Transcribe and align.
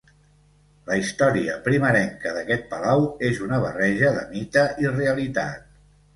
La 0.85 0.95
història 1.01 1.57
primerenca 1.67 2.31
d'aquest 2.39 2.65
palau 2.73 3.05
és 3.29 3.43
una 3.49 3.61
barreja 3.67 4.11
de 4.19 4.27
mite 4.33 4.67
i 4.87 4.91
realitat. 4.99 5.71